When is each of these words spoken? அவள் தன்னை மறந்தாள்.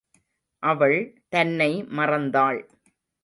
அவள் 0.63 0.97
தன்னை 1.29 1.83
மறந்தாள். 1.97 2.59